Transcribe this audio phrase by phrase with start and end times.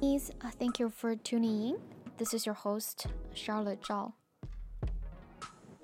[0.00, 1.76] Please, uh, thank you for tuning in.
[2.16, 4.14] This is your host, Charlotte Zhao.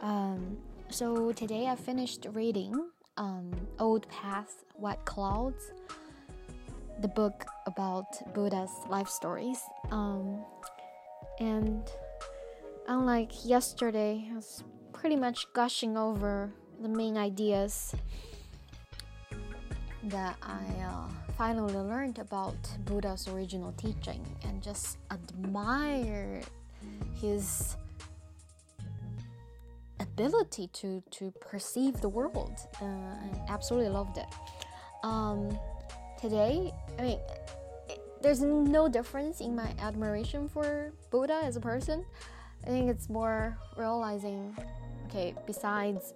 [0.00, 0.56] Um,
[0.88, 5.70] so today I finished reading um, Old Path, White Clouds,
[7.02, 9.60] the book about Buddha's life stories.
[9.90, 10.42] Um,
[11.38, 11.82] and
[12.88, 14.64] unlike yesterday, I was
[14.94, 17.94] pretty much gushing over the main ideas
[20.10, 26.42] that I uh, finally learned about Buddha's original teaching and just admire
[27.20, 27.76] his
[29.98, 32.56] ability to, to perceive the world.
[32.80, 34.26] Uh, I absolutely loved it.
[35.02, 35.58] Um,
[36.20, 37.18] today, I mean,
[37.88, 42.04] it, there's no difference in my admiration for Buddha as a person.
[42.64, 44.56] I think it's more realizing,
[45.06, 46.12] okay, besides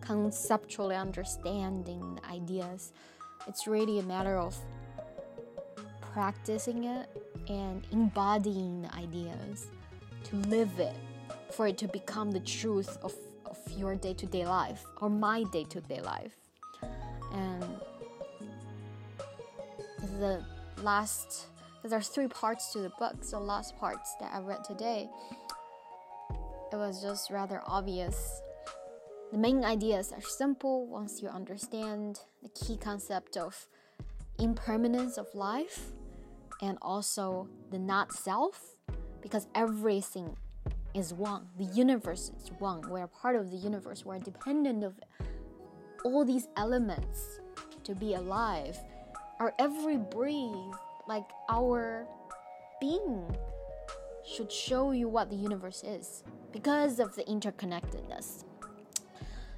[0.00, 2.92] conceptually understanding the ideas,
[3.46, 4.56] it's really a matter of
[6.00, 7.08] practicing it
[7.48, 9.68] and embodying the ideas
[10.24, 10.96] to live it
[11.52, 16.36] for it to become the truth of, of your day-to-day life or my day-to-day life.
[17.32, 17.64] And
[20.18, 20.44] the
[20.82, 23.16] last because there's three parts to the book.
[23.20, 25.08] So last parts that i read today
[26.72, 28.42] it was just rather obvious
[29.36, 30.86] the main ideas are simple.
[30.86, 33.66] Once you understand the key concept of
[34.38, 35.92] impermanence of life
[36.62, 38.76] and also the not self
[39.20, 40.34] because everything
[40.94, 41.48] is one.
[41.58, 42.80] The universe is one.
[42.88, 44.06] We're part of the universe.
[44.06, 44.94] We're dependent of
[46.02, 47.40] all these elements
[47.84, 48.78] to be alive
[49.38, 52.06] our every breath like our
[52.80, 53.36] being
[54.24, 58.44] should show you what the universe is because of the interconnectedness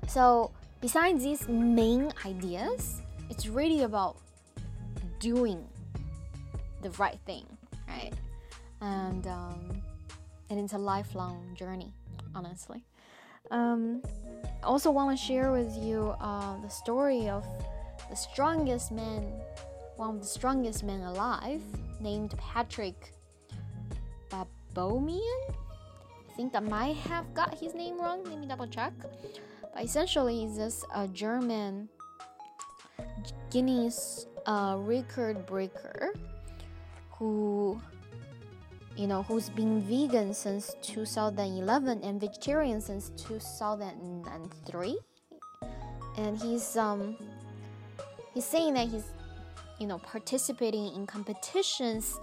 [0.09, 4.17] so besides these main ideas it's really about
[5.21, 5.65] doing
[6.83, 7.45] the right thing,
[7.89, 8.13] right?
[8.81, 9.83] And um,
[10.51, 11.93] and it's a lifelong journey,
[12.35, 12.85] honestly.
[13.51, 14.03] Um,
[14.63, 17.47] I also want to share with you uh, the story of
[18.11, 19.23] the strongest man,
[19.97, 21.63] one of the strongest men alive,
[22.01, 23.13] named Patrick
[24.31, 25.55] Baboumian.
[26.31, 28.23] I think I might have got his name wrong.
[28.25, 28.93] Let me double check.
[29.81, 31.89] Essentially, he's just a German
[33.51, 36.13] Guinness uh, record breaker
[37.11, 37.81] who
[38.97, 44.99] you know who's been vegan since 2011 and vegetarian since 2003
[46.17, 47.17] and he's um
[48.35, 49.05] he's saying that he's
[49.79, 52.19] you know participating in competitions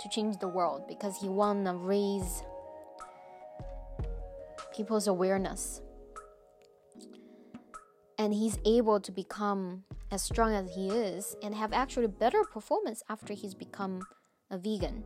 [0.00, 2.42] to change the world because he want to raise
[4.74, 5.80] people's awareness
[8.20, 13.02] and he's able to become as strong as he is and have actually better performance
[13.08, 14.02] after he's become
[14.50, 15.02] a vegan.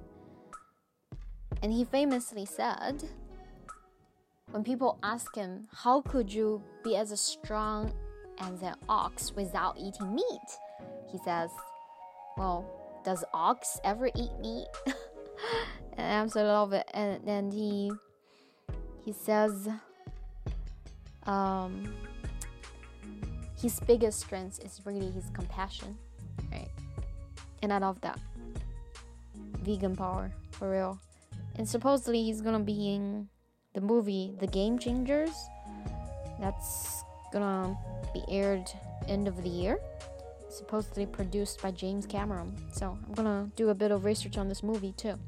[1.62, 3.04] And he famously said,
[4.50, 7.92] when people ask him, How could you be as strong
[8.38, 10.48] as an ox without eating meat?
[11.12, 11.50] He says,
[12.36, 12.68] Well,
[13.04, 14.66] does ox ever eat meat?
[15.96, 16.90] and I absolutely love it.
[16.92, 17.92] And then he
[19.04, 19.68] he says,
[21.26, 21.94] um,
[23.56, 25.96] his biggest strength is really his compassion,
[26.52, 26.70] right?
[27.62, 28.18] And I love that
[29.62, 31.00] vegan power for real.
[31.56, 33.28] And supposedly he's gonna be in
[33.72, 35.32] the movie The Game Changers.
[36.40, 37.76] That's gonna
[38.12, 38.70] be aired
[39.08, 39.78] end of the year.
[40.48, 42.54] Supposedly produced by James Cameron.
[42.72, 45.18] So I'm gonna do a bit of research on this movie too.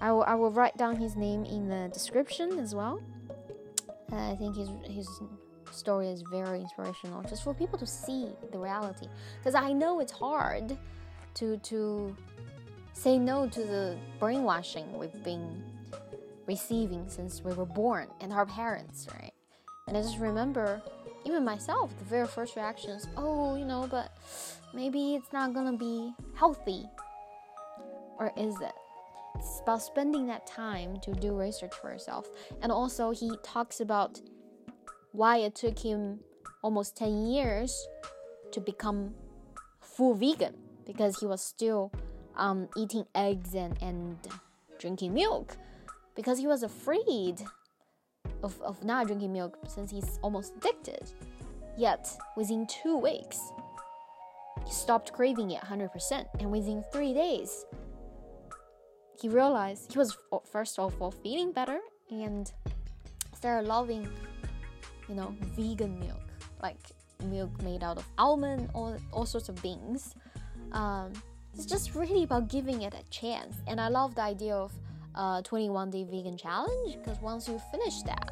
[0.00, 3.00] I will, I will write down his name in the description as well.
[4.12, 5.08] Uh, I think his
[5.72, 9.08] story is very inspirational, just for people to see the reality.
[9.38, 10.76] Because I know it's hard
[11.34, 12.16] to to
[12.92, 15.62] say no to the brainwashing we've been
[16.46, 19.32] receiving since we were born and our parents, right?
[19.86, 20.82] And I just remember,
[21.24, 24.16] even myself, the very first reactions, oh, you know, but
[24.72, 26.88] maybe it's not gonna be healthy.
[28.18, 28.72] Or is it?
[29.34, 32.26] It's about spending that time to do research for yourself.
[32.62, 34.20] And also, he talks about
[35.16, 36.20] why it took him
[36.62, 37.88] almost 10 years
[38.52, 39.14] to become
[39.80, 40.54] full vegan
[40.84, 41.90] because he was still
[42.36, 44.18] um, eating eggs and, and
[44.78, 45.56] drinking milk
[46.14, 47.42] because he was afraid
[48.42, 51.10] of, of not drinking milk since he's almost addicted.
[51.78, 53.40] Yet, within two weeks,
[54.66, 57.64] he stopped craving it 100%, and within three days,
[59.20, 60.16] he realized he was
[60.50, 61.78] first of all feeling better
[62.10, 62.50] and
[63.34, 64.08] started loving,
[65.08, 66.20] you know, vegan milk,
[66.62, 66.78] like
[67.24, 70.14] milk made out of almond, all, all sorts of beans.
[70.72, 71.12] Um,
[71.54, 73.56] It's just really about giving it a chance.
[73.66, 74.72] And I love the idea of
[75.14, 78.30] uh, 21 day vegan challenge because once you finish that,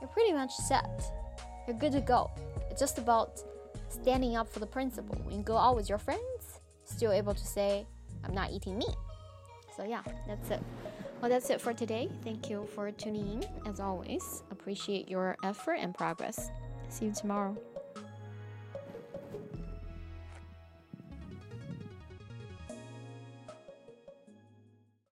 [0.00, 1.02] you're pretty much set.
[1.66, 2.30] You're good to go.
[2.70, 3.42] It's just about
[3.90, 5.16] standing up for the principle.
[5.24, 7.86] When you go out with your friends, still able to say,
[8.24, 8.96] I'm not eating meat.
[9.76, 10.62] So, yeah, that's it.
[11.20, 12.08] Well, that's it for today.
[12.24, 13.44] Thank you for tuning in.
[13.70, 16.50] As always, appreciate your effort and progress.
[16.88, 17.56] See you tomorrow.